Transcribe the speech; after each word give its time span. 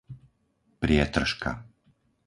Prietržka 0.81 1.51